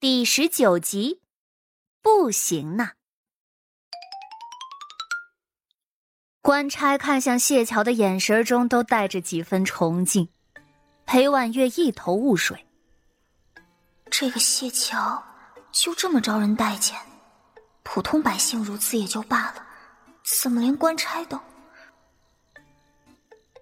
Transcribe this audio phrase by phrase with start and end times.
[0.00, 1.22] 第十九集，
[2.00, 2.92] 不行呐！
[6.40, 10.28] 官差看向谢桥的眼神中都带着几分崇敬。
[11.04, 12.64] 裴婉月一头雾水。
[14.08, 15.20] 这个谢桥
[15.72, 16.96] 就这么招人待见？
[17.82, 19.66] 普通百姓如此也就罢了，
[20.22, 21.40] 怎么连官差都……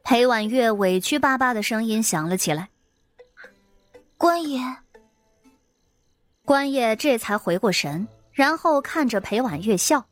[0.04, 2.68] 裴婉月委屈巴巴的声音响了起来
[4.18, 4.60] ：“官爷。”
[6.46, 10.06] 官爷这才回过神，然后看着裴婉月笑：“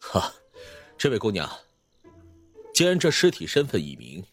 [0.00, 0.32] 哈，
[0.96, 1.46] 这位姑娘，
[2.72, 4.24] 既然这尸体身份已明，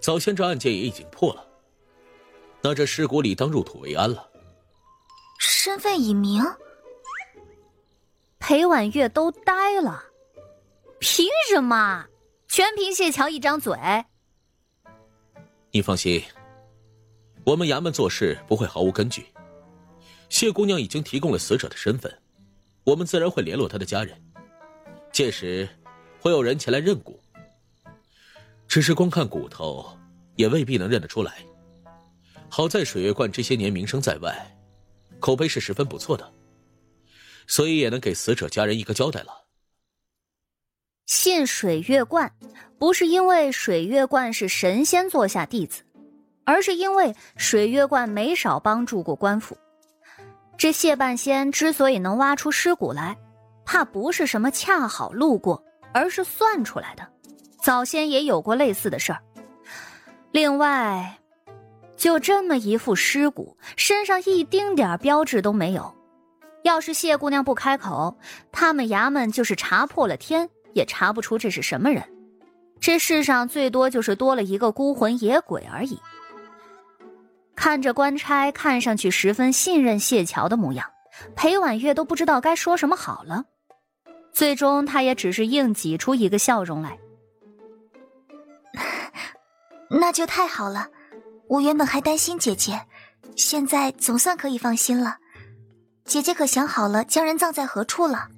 [0.00, 1.46] 早先这案件也已经破了，
[2.62, 4.26] 那这尸骨里当入土为安了。
[5.38, 6.42] 身份已明，
[8.38, 10.02] 裴婉月都呆了，
[10.98, 12.06] 凭什么？
[12.48, 13.76] 全凭谢桥一张嘴。
[15.72, 16.24] 你放心。”
[17.46, 19.26] 我们衙门做事不会毫无根据。
[20.28, 22.12] 谢姑娘已经提供了死者的身份，
[22.82, 24.20] 我们自然会联络她的家人，
[25.12, 25.68] 届时
[26.18, 27.20] 会有人前来认骨。
[28.66, 29.96] 只是光看骨头，
[30.34, 31.36] 也未必能认得出来。
[32.48, 34.58] 好在水月观这些年名声在外，
[35.20, 36.34] 口碑是十分不错的，
[37.46, 39.46] 所以也能给死者家人一个交代了。
[41.06, 42.36] 信水月观，
[42.76, 45.84] 不是因为水月观是神仙座下弟子。
[46.46, 49.54] 而是因为水月观没少帮助过官府。
[50.56, 53.14] 这谢半仙之所以能挖出尸骨来，
[53.66, 57.06] 怕不是什么恰好路过，而是算出来的。
[57.60, 59.20] 早先也有过类似的事儿。
[60.30, 61.18] 另外，
[61.96, 65.92] 就这么一副尸骨，身上一丁点标志都没有。
[66.62, 68.16] 要是谢姑娘不开口，
[68.52, 72.02] 他们衙门就是查破了天，也查不出这是什么人。
[72.80, 75.98] 这世上最多就是多了一个孤魂野鬼而已。
[77.66, 80.88] 看着官差看上去十分信任谢桥的模样，
[81.34, 83.44] 裴婉月都不知道该说什么好了。
[84.32, 86.96] 最终，他也只是硬挤出一个笑容来。
[89.90, 90.86] 那就太好了，
[91.48, 92.86] 我原本还担心姐姐，
[93.34, 95.16] 现在总算可以放心了。
[96.04, 98.28] 姐姐可想好了将人葬在何处了？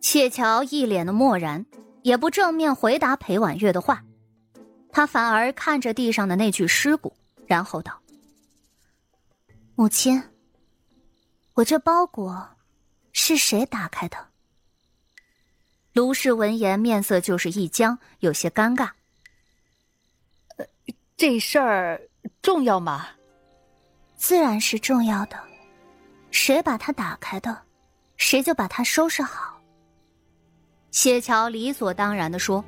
[0.00, 1.66] 谢桥一脸的漠然，
[2.00, 4.02] 也不正面回答裴婉月的话，
[4.90, 7.12] 他反而看着地上的那具尸骨。
[7.48, 7.98] 然后道
[9.74, 10.22] ：“母亲，
[11.54, 12.48] 我这包裹
[13.12, 14.16] 是谁打开的？”
[15.94, 18.90] 卢氏闻言，面色就是一僵，有些尴尬。
[20.58, 20.66] “呃，
[21.16, 22.00] 这事儿
[22.42, 23.08] 重要吗
[24.14, 25.42] ？”“自然是重要的。
[26.30, 27.62] 谁把它打开的，
[28.18, 29.58] 谁就把它收拾好。”
[30.92, 32.62] 谢桥理所当然的说。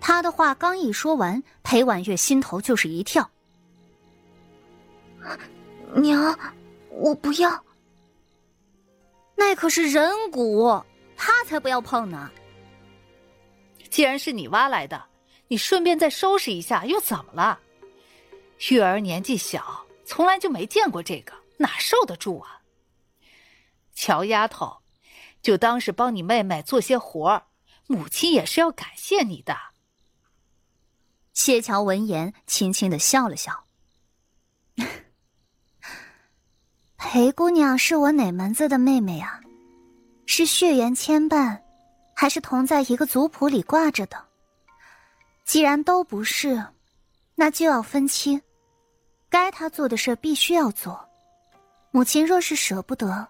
[0.00, 3.28] 他的话刚一说完，裴婉月心头就是一跳。
[5.94, 6.38] 娘，
[6.90, 7.64] 我不要。
[9.36, 10.82] 那可是人骨，
[11.16, 12.30] 他才不要碰呢。
[13.90, 15.02] 既然是你挖来的，
[15.46, 17.58] 你顺便再收拾一下，又怎么了？
[18.70, 22.60] 玉儿年纪小，从来就没见过这个，哪受得住啊？
[23.94, 24.78] 乔丫头，
[25.40, 27.46] 就当是帮你妹妹做些活儿，
[27.86, 29.56] 母亲也是要感谢你的。
[31.32, 33.64] 谢乔闻言，轻轻的笑了笑。
[36.98, 39.40] 裴姑娘是我哪门子的妹妹啊？
[40.26, 41.56] 是血缘牵绊，
[42.12, 44.22] 还是同在一个族谱里挂着的？
[45.44, 46.62] 既然都不是，
[47.36, 48.40] 那就要分清。
[49.30, 51.08] 该她做的事必须要做。
[51.92, 53.26] 母亲若是舍不得，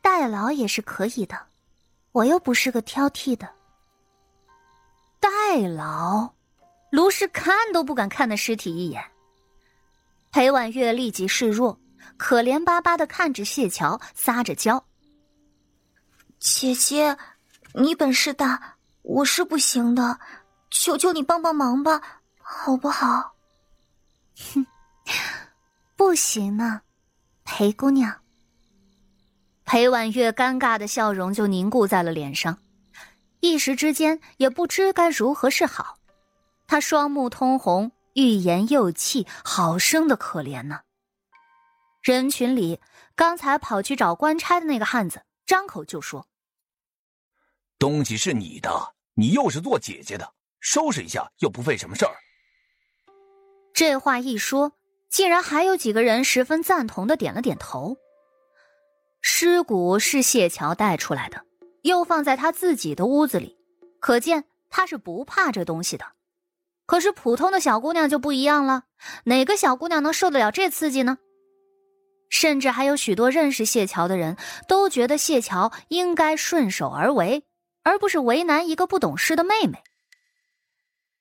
[0.00, 1.36] 代劳也是可以的。
[2.12, 3.48] 我又不是个挑剔的。
[5.18, 5.28] 代
[5.68, 6.32] 劳，
[6.90, 9.04] 卢氏看都不敢看那尸体一眼。
[10.30, 11.76] 裴婉月立即示弱。
[12.16, 14.84] 可怜巴巴的看着谢桥，撒着娇
[16.38, 17.16] ：“姐姐，
[17.74, 20.18] 你本事大，我是不行的，
[20.70, 22.00] 求求你帮帮忙吧，
[22.38, 23.34] 好不好
[24.54, 24.66] ？”“哼，
[25.96, 26.82] 不行呢，
[27.44, 28.14] 裴姑娘。”
[29.64, 32.58] 裴婉月尴尬的笑容就凝固在了脸上，
[33.38, 35.96] 一时之间也不知该如何是好。
[36.66, 40.80] 她双目通红，欲言又泣，好生的可怜呢。
[42.00, 42.80] 人群里，
[43.14, 46.26] 刚才跑去找官差的那个汉子张口就说
[47.78, 52.12] ：“东西是你的，你又是做姐姐的，收拾一下又不费什么事儿。”
[53.74, 54.72] 这话一说，
[55.10, 57.96] 竟然还有几个人十分赞同的点了点头。
[59.20, 61.44] 尸骨是谢桥带出来的，
[61.82, 63.58] 又放在他自己的屋子里，
[64.00, 66.06] 可见他是不怕这东西的。
[66.86, 68.84] 可是普通的小姑娘就不一样了，
[69.24, 71.18] 哪个小姑娘能受得了这刺激呢？
[72.30, 77.44] 甚至还有许多认识谢桥的人都觉得谢桥应该顺手而为，
[77.82, 79.82] 而不是为难一个不懂事的妹妹。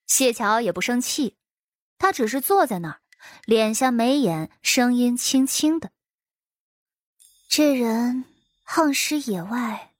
[0.05, 1.35] 谢桥也不生气，
[1.97, 3.01] 他只是坐在那儿，
[3.45, 5.91] 敛下眉眼，声音轻轻的
[7.49, 8.25] ：“这人
[8.63, 9.93] 横尸野外，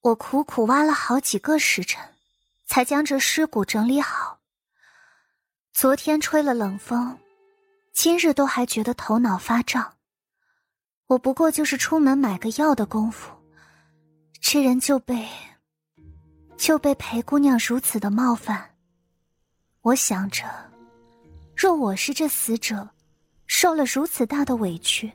[0.00, 2.14] 我苦苦挖了好几个时辰，
[2.66, 4.38] 才将这尸骨整理好。
[5.72, 7.18] 昨天吹了冷风，
[7.92, 9.95] 今日都还觉得头脑发胀。
[11.06, 13.30] 我不过就是出门买个药的功夫，
[14.40, 15.28] 这人就被
[16.56, 18.70] 就被裴姑娘如此的冒犯。”
[19.82, 20.44] 我想着，
[21.56, 22.88] 若我是这死者，
[23.46, 25.12] 受了如此大的委屈，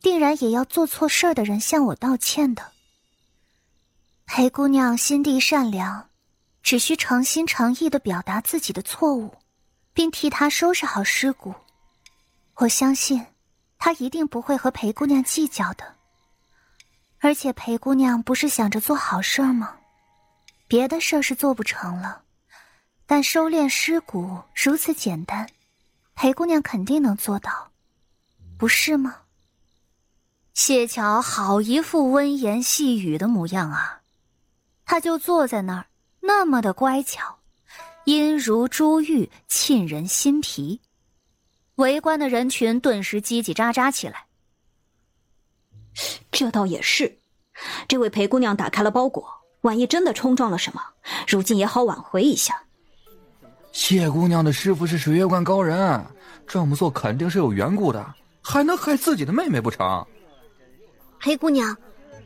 [0.00, 2.72] 定然也要做错事儿的人向我道歉的。
[4.24, 6.10] 裴姑娘心地善良，
[6.64, 9.32] 只需诚心诚意的表达自己的错误，
[9.92, 11.54] 并替他收拾好尸骨，
[12.56, 13.24] 我相信，
[13.78, 15.94] 他一定不会和裴姑娘计较的。
[17.18, 19.76] 而且裴姑娘不是想着做好事儿吗？
[20.68, 22.22] 别的事儿是做不成了。
[23.06, 25.48] 但收敛尸骨如此简单，
[26.14, 27.70] 裴姑娘肯定能做到，
[28.58, 29.16] 不是吗？
[30.54, 34.00] 谢桥好一副温言细语的模样啊，
[34.84, 35.86] 他就坐在那儿，
[36.20, 37.38] 那么的乖巧，
[38.06, 40.80] 音如珠玉，沁人心脾。
[41.76, 44.26] 围观的人群顿时叽叽喳喳起来。
[46.30, 47.18] 这倒也是，
[47.88, 49.26] 这位裴姑娘打开了包裹，
[49.62, 50.82] 万一真的冲撞了什么，
[51.26, 52.62] 如今也好挽回一下。
[53.72, 56.04] 谢姑娘的师傅是水月观高人，
[56.46, 60.06] 这么做肯定是有缘故的，还能害自己的妹妹不成？
[61.18, 61.76] 裴姑娘，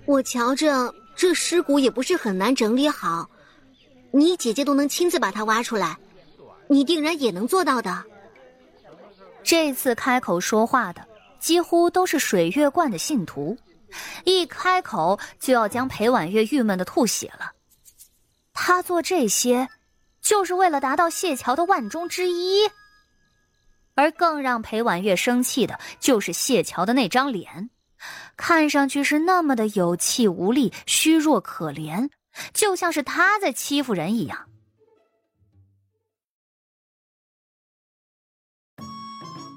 [0.04, 3.28] 我瞧着这尸骨也不是很难整理好，
[4.12, 5.96] 你姐姐都能亲自把它挖出来，
[6.68, 8.04] 你定然也能做到的。
[9.50, 11.04] 这次开口说话的
[11.40, 13.58] 几乎都是水月观的信徒，
[14.24, 17.50] 一开口就要将裴婉月郁闷的吐血了。
[18.52, 19.68] 他做这些。
[20.22, 22.70] 就是为了达到谢桥的万中之一，
[23.94, 27.70] 而更让裴婉月生气的就是谢桥的那张脸，
[28.36, 32.10] 看上去是那么的有气无力、虚弱可怜，
[32.52, 34.49] 就像是他在欺负人一样。